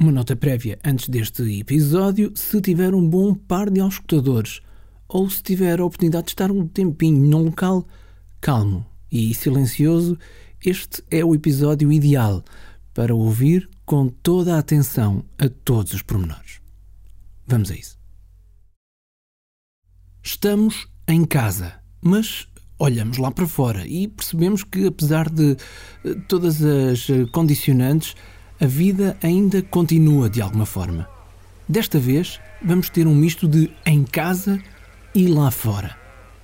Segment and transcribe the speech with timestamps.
[0.00, 4.60] Uma nota prévia antes deste episódio: se tiver um bom par de auscultadores
[5.08, 7.84] ou se tiver a oportunidade de estar um tempinho num local
[8.40, 10.16] calmo e silencioso,
[10.64, 12.44] este é o episódio ideal
[12.94, 16.60] para ouvir com toda a atenção a todos os pormenores.
[17.44, 17.98] Vamos a isso.
[20.22, 22.46] Estamos em casa, mas
[22.78, 25.56] olhamos lá para fora e percebemos que, apesar de
[26.04, 28.14] eh, todas as eh, condicionantes,
[28.60, 31.08] a vida ainda continua de alguma forma.
[31.68, 34.60] Desta vez, vamos ter um misto de em casa
[35.14, 35.96] e lá fora.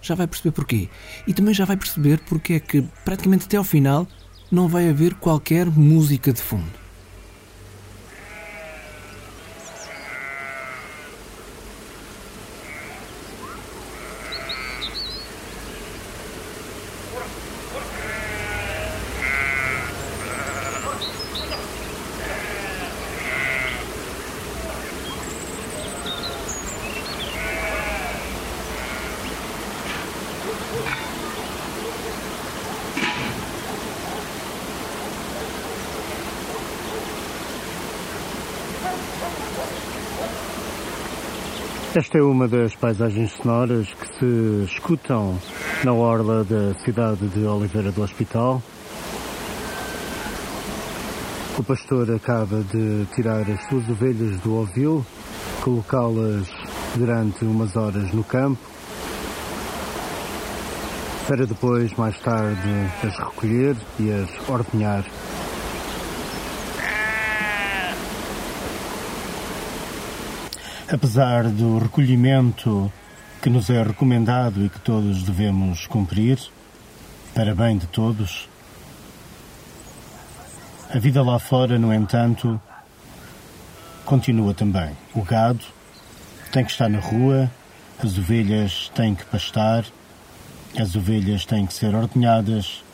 [0.00, 0.88] Já vai perceber porquê.
[1.26, 4.06] E também já vai perceber porque é que, praticamente até ao final,
[4.50, 6.81] não vai haver qualquer música de fundo.
[41.94, 45.38] Esta é uma das paisagens sonoras que se escutam
[45.84, 48.62] na orla da cidade de Oliveira do Hospital.
[51.58, 55.04] O pastor acaba de tirar as suas ovelhas do ovil,
[55.60, 56.48] colocá-las
[56.94, 58.62] durante umas horas no campo,
[61.28, 62.56] para depois, mais tarde,
[63.04, 65.04] as recolher e as ordenhar
[70.92, 72.92] Apesar do recolhimento
[73.40, 76.38] que nos é recomendado e que todos devemos cumprir,
[77.32, 78.46] para bem de todos,
[80.90, 82.60] a vida lá fora, no entanto,
[84.04, 84.90] continua também.
[85.14, 85.64] O gado
[86.52, 87.50] tem que estar na rua,
[87.98, 89.86] as ovelhas têm que pastar,
[90.78, 92.84] as ovelhas têm que ser ordenhadas,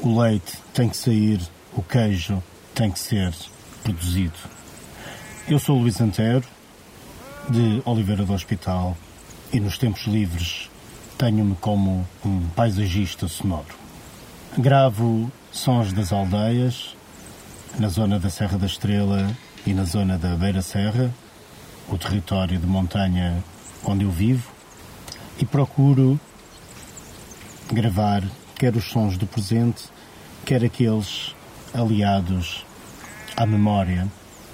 [0.00, 1.42] o leite tem que sair,
[1.74, 2.42] o queijo
[2.74, 3.34] tem que ser
[3.82, 4.38] produzido.
[5.46, 6.46] Eu sou Luís Antero,
[7.48, 8.96] de Oliveira do Hospital
[9.52, 10.70] e nos tempos livres
[11.16, 13.74] tenho-me como um paisagista sonoro.
[14.56, 16.96] Gravo sons das aldeias,
[17.78, 19.30] na zona da Serra da Estrela
[19.66, 21.12] e na zona da Beira Serra,
[21.88, 23.42] o território de montanha
[23.84, 24.50] onde eu vivo,
[25.38, 26.18] e procuro
[27.72, 28.22] gravar
[28.56, 29.84] quer os sons do presente,
[30.44, 31.34] quer aqueles
[31.72, 32.64] aliados
[33.36, 34.06] à memória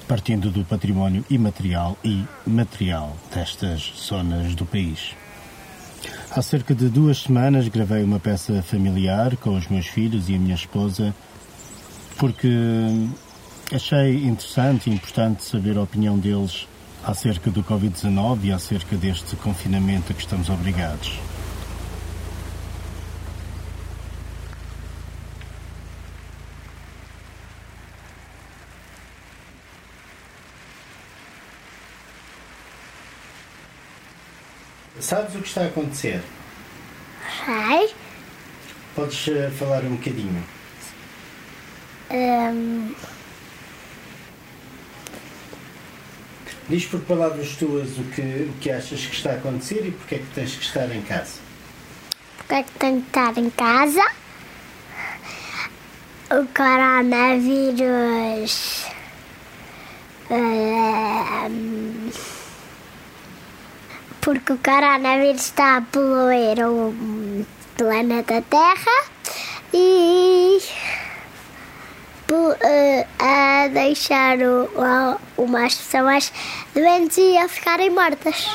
[0.07, 5.15] partindo do património imaterial e material destas zonas do país.
[6.31, 10.39] Há cerca de duas semanas gravei uma peça familiar com os meus filhos e a
[10.39, 11.15] minha esposa,
[12.19, 12.49] porque
[13.73, 16.69] achei interessante e importante saber a opinião deles
[17.05, 21.19] acerca do Covid-19 e acerca deste confinamento a que estamos obrigados.
[35.07, 36.21] Sabes o que está a acontecer?
[37.45, 37.95] Sei.
[38.97, 40.43] Podes uh, falar um bocadinho?
[42.11, 42.93] Um...
[46.69, 50.17] Diz por palavras tuas o que, o que achas que está a acontecer e porque
[50.17, 51.39] é que tens que estar em casa.
[52.39, 54.11] Porque é que tenho que estar em casa?
[56.33, 58.87] O coronavírus.
[60.33, 62.36] Um
[64.27, 66.93] porque o coronavírus está a poluir o
[67.77, 68.99] planeta Terra
[69.73, 70.59] e
[72.61, 74.69] eh, a deixar o,
[75.39, 76.33] umas pessoas
[76.75, 78.51] doentes e a ficarem mortas.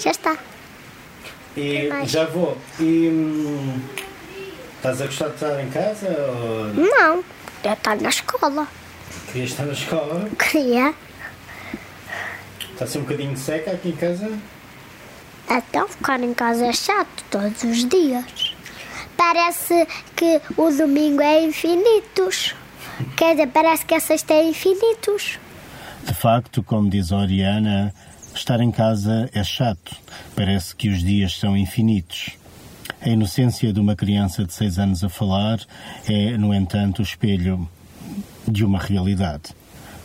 [0.00, 0.36] Já está.
[1.56, 2.58] E já vou.
[2.80, 3.80] E hum,
[4.78, 6.08] estás a gostar de estar em casa?
[6.08, 6.74] Ou...
[6.74, 7.24] Não,
[7.62, 8.66] já estar na escola.
[9.30, 10.28] Querias estar na escola?
[10.40, 11.05] Queria.
[12.76, 14.38] Está a ser um bocadinho seca aqui em casa?
[15.48, 18.54] Então ficar em casa é chato todos os dias.
[19.16, 22.54] Parece que o domingo é infinitos.
[23.16, 25.38] Quer dizer, parece que a sexta é infinitos.
[26.04, 27.94] De facto, como diz a Oriana,
[28.34, 29.96] estar em casa é chato.
[30.34, 32.36] Parece que os dias são infinitos.
[33.00, 35.58] A inocência de uma criança de seis anos a falar
[36.06, 37.66] é, no entanto, o espelho
[38.46, 39.54] de uma realidade.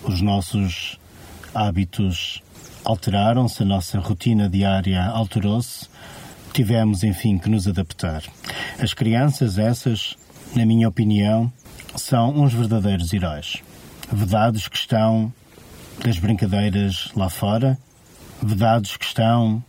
[0.06, 0.98] Os nossos
[1.54, 2.42] hábitos
[2.84, 5.88] alteraram-se, a nossa rotina diária alterou-se,
[6.54, 8.24] tivemos, enfim, que nos adaptar.
[8.80, 10.16] As crianças, essas,
[10.56, 11.52] na minha opinião,
[11.96, 13.62] são uns verdadeiros heróis.
[14.12, 15.32] vedados que estão
[16.04, 17.78] das brincadeiras lá fora,
[18.42, 19.64] vedados que estão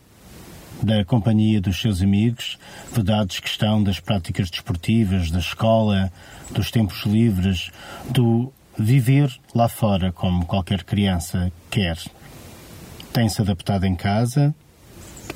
[0.81, 2.57] da companhia dos seus amigos,
[2.91, 6.11] vedados que estão das práticas desportivas, da escola,
[6.51, 7.71] dos tempos livres,
[8.09, 11.97] do viver lá fora como qualquer criança quer.
[13.13, 14.55] Tem-se adaptado em casa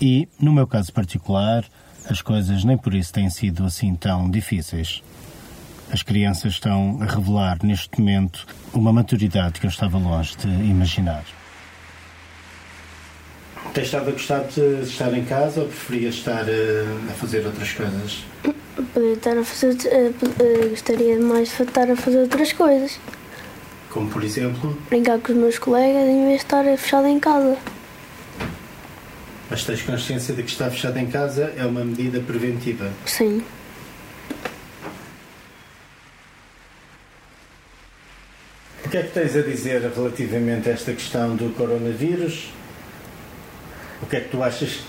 [0.02, 1.64] e, no meu caso particular,
[2.10, 5.04] as coisas nem por isso têm sido assim tão difíceis.
[5.92, 11.24] As crianças estão a revelar neste momento uma maturidade que eu estava longe de imaginar.
[13.74, 18.24] Tens estado a gostar de estar em casa ou preferias estar a fazer outras coisas?
[18.92, 19.76] Podia estar a fazer.
[19.88, 23.00] eh, eh, gostaria mais de estar a fazer outras coisas.
[23.90, 27.58] Como por exemplo, Brincar com os meus colegas em vez de estar fechado em casa.
[29.50, 32.92] mas tens consciência de que estar fechado em casa é uma medida preventiva.
[33.06, 33.42] Sim.
[38.86, 42.50] O que é que tens a dizer relativamente a esta questão do coronavírus?
[44.02, 44.80] O que é que tu achas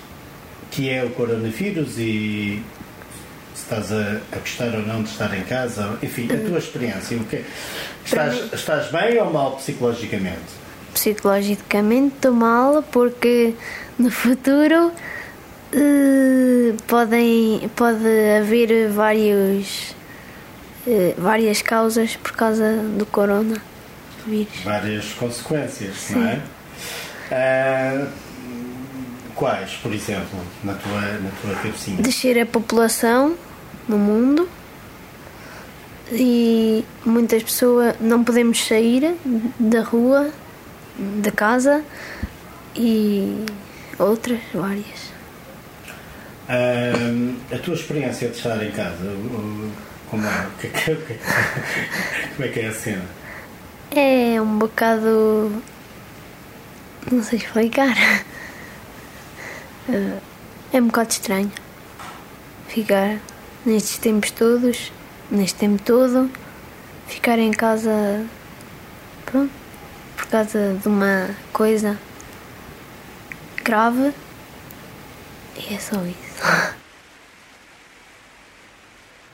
[0.70, 2.62] que é o coronavírus e
[3.68, 5.98] estás a, a gostar ou não de estar em casa?
[6.02, 7.16] Enfim, a tua experiência.
[7.18, 7.44] O que
[8.04, 10.58] estás, estás bem ou mal psicologicamente?
[10.94, 13.52] Psicologicamente estou mal porque
[13.98, 14.90] no futuro
[15.72, 18.06] eh, podem, pode
[18.40, 19.94] haver vários,
[20.86, 23.60] eh, várias causas por causa do coronavírus.
[24.64, 26.40] Várias consequências, não é?
[27.30, 28.06] Ah,
[29.34, 32.02] quais, por exemplo, na tua, na tua cabecinha?
[32.02, 33.36] Descer a população
[33.88, 34.48] no mundo
[36.12, 39.16] e muitas pessoas não podemos sair
[39.58, 40.30] da rua,
[40.98, 41.82] da casa
[42.76, 43.44] e
[43.98, 45.08] outras várias.
[46.48, 49.14] Ah, a tua experiência de estar em casa,
[50.08, 50.46] como é?
[50.62, 53.04] É é Como é que é a cena?
[53.90, 55.62] É um bocado.
[57.10, 57.94] Não sei explicar.
[59.90, 60.18] Eh,
[60.70, 61.50] É um bocado estranho
[62.68, 63.18] ficar
[63.68, 64.90] nestes tempos todos,
[65.30, 66.30] neste tempo todo,
[67.06, 68.24] ficar em casa.
[69.26, 69.52] Pronto,
[70.16, 71.98] por causa de uma coisa
[73.62, 74.14] grave.
[75.56, 76.42] E é só isso.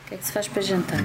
[0.04, 1.00] O que é que se faz para jantar?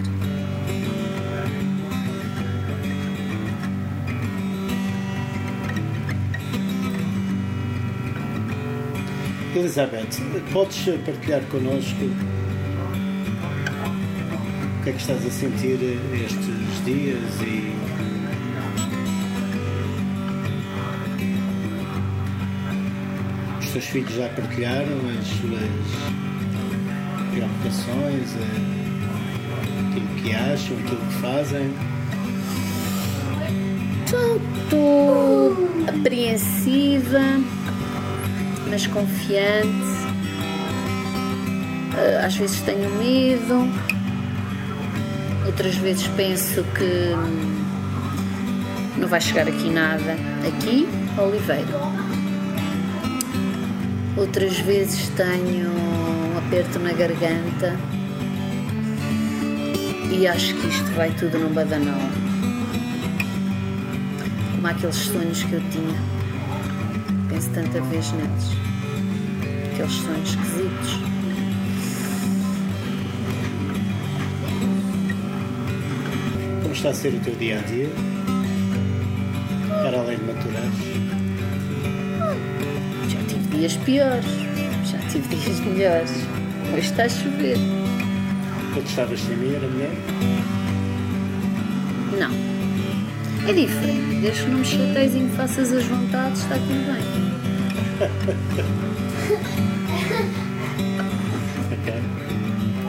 [9.56, 10.08] Elizabeth,
[10.52, 12.06] podes partilhar connosco
[14.90, 15.78] que é que estás a sentir
[16.14, 17.76] estes dias e
[23.60, 25.70] os teus filhos já partilharam as suas
[27.32, 31.74] preocupações, eh, aquilo que acham, aquilo que fazem?
[34.06, 35.56] Estou
[35.88, 37.20] apreensiva,
[38.68, 39.70] mas confiante.
[41.96, 43.99] Ah, Às vezes tenho medo,
[45.50, 46.84] outras vezes penso que
[47.16, 47.66] hum,
[48.98, 50.16] não vai chegar aqui nada.
[50.48, 50.88] Aqui,
[51.18, 51.80] Oliveira.
[54.16, 57.76] Outras vezes tenho um aperto na garganta
[60.12, 62.00] e acho que isto vai tudo num badanal
[64.56, 66.00] como aqueles sonhos que eu tinha.
[67.28, 68.52] Penso tanta vez neles.
[69.74, 71.09] Aqueles sonhos esquisitos.
[76.70, 77.90] Como está a ser o teu dia a dia?
[79.70, 80.72] Para além de maturares?
[83.10, 84.26] Já tive dias piores,
[84.86, 86.12] já tive dias melhores.
[86.72, 87.58] Hoje está a chover.
[88.72, 89.90] Quando estavas sem mim, era mulher?
[92.20, 93.50] Não.
[93.50, 94.22] É diferente.
[94.22, 97.04] Desde que não me chateies e me faças as vontades, está tudo bem.
[101.72, 101.94] Ok.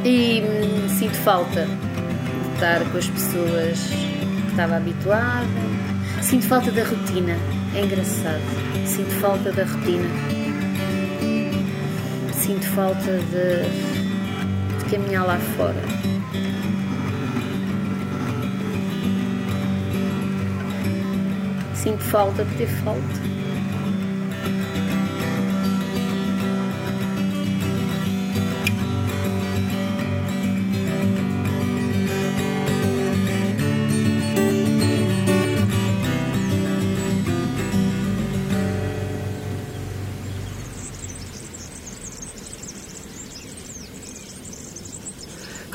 [0.04, 1.66] E hum, sinto falta
[2.60, 5.46] estar com as pessoas que estava habituada.
[6.20, 7.34] Sinto falta da rotina.
[7.74, 8.42] É engraçado.
[8.86, 10.04] Sinto falta da rotina.
[12.34, 15.82] Sinto falta de, de caminhar lá fora.
[21.74, 23.39] Sinto falta de ter falta.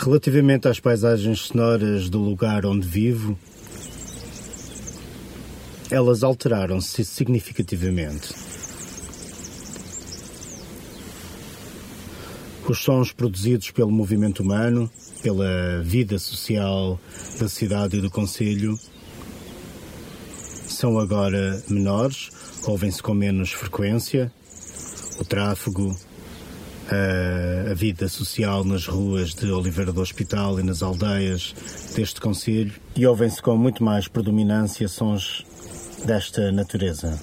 [0.06, 3.36] Relativamente às paisagens sonoras do lugar onde vivo,
[5.90, 8.32] elas alteraram-se significativamente.
[12.70, 14.88] Os sons produzidos pelo movimento humano,
[15.24, 17.00] pela vida social
[17.40, 18.78] da cidade e do Conselho,
[20.68, 22.30] são agora menores,
[22.68, 24.32] ouvem-se com menos frequência.
[25.20, 25.98] O tráfego,
[26.90, 31.54] a, a, vida social nas ruas de Oliveira do Hospital e nas aldeias
[31.96, 35.46] deste Conselho e ouvem-se com muito mais predominância sons
[36.06, 37.20] desta natureza.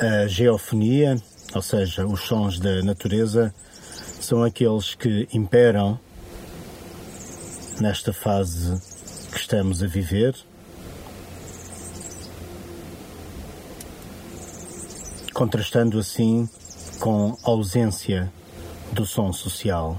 [0.00, 1.16] A geofonia,
[1.52, 3.52] ou seja, os sons da natureza,
[4.28, 5.98] são aqueles que imperam
[7.80, 8.78] nesta fase
[9.32, 10.36] que estamos a viver.
[15.32, 16.46] Contrastando assim
[17.00, 18.30] com a ausência
[18.92, 19.96] do som social.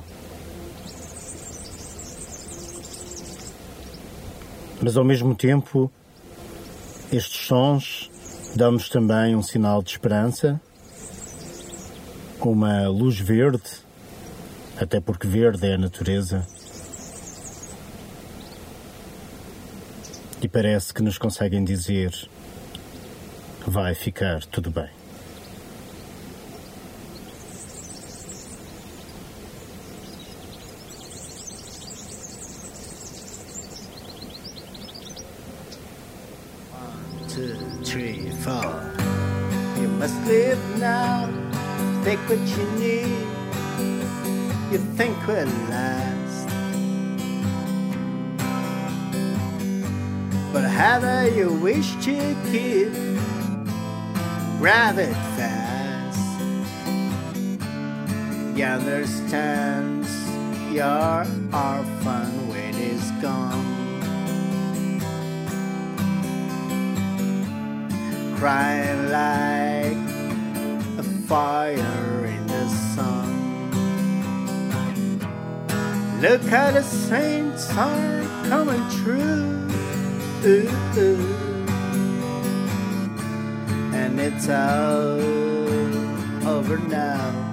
[4.79, 5.91] Mas ao mesmo tempo,
[7.11, 8.11] estes sons
[8.55, 10.59] Damos também um sinal de esperança,
[12.41, 13.61] uma luz verde,
[14.79, 16.45] até porque verde é a natureza.
[20.41, 22.13] E parece que nos conseguem dizer:
[23.67, 24.89] vai ficar tudo bem.
[42.09, 43.28] take what you need,
[44.71, 46.47] you think will last.
[50.53, 52.93] But how you wish to keep,
[54.59, 56.39] grab it fast.
[58.55, 60.09] You understands
[60.71, 63.65] your orphan when it's gone.
[68.37, 69.97] Crying like
[70.99, 72.08] a fire
[76.21, 79.67] Look how the saints are coming true.
[80.43, 81.65] Ooh, ooh.
[83.95, 85.21] And it's all
[86.45, 87.49] over now.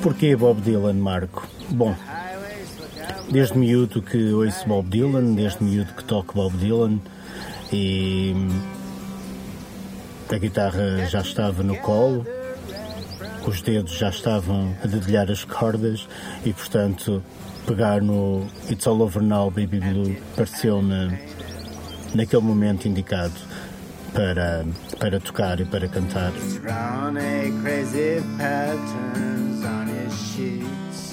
[0.00, 1.46] Porquê Bob Dylan, Marco?
[1.70, 1.94] Bom,
[3.30, 6.98] desde miúdo que ouço Bob Dylan, desde miúdo que toco Bob Dylan
[7.70, 8.34] e
[10.30, 12.26] a guitarra já estava no colo,
[13.46, 16.08] os dedos já estavam a dedilhar as cordas
[16.44, 17.22] e, portanto,
[17.66, 21.18] pegar no It's All Over Now, Baby Blue pareceu-me
[22.14, 23.34] naquele momento indicado
[24.12, 24.64] para,
[24.98, 26.32] para tocar e para cantar.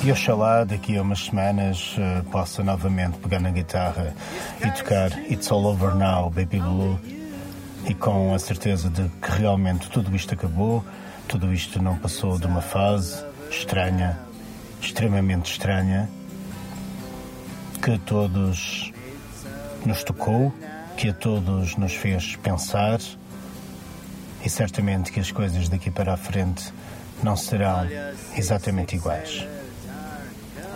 [0.03, 4.13] E oxalá daqui a umas semanas uh, possa novamente pegar na guitarra
[4.59, 6.99] e tocar It's All Over Now, Baby Blue
[7.87, 10.83] e com a certeza de que realmente tudo isto acabou,
[11.31, 14.19] tudo isto não passou de uma fase estranha,
[14.81, 16.09] extremamente estranha,
[17.81, 18.91] que a todos
[19.85, 20.53] nos tocou,
[20.97, 22.99] que a todos nos fez pensar
[24.43, 26.73] e certamente que as coisas daqui para a frente
[27.23, 27.87] não serão
[28.35, 29.47] exatamente iguais.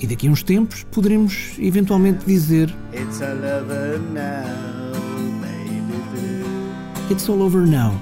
[0.00, 3.20] E daqui a uns tempos poderemos eventualmente dizer It's
[7.10, 8.00] It's all over now,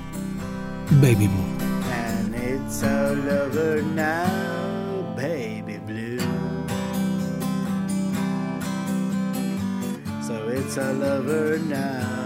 [1.00, 1.66] baby blue.
[1.90, 6.21] And it's all over now, baby blue.
[10.23, 12.22] So it's all over now,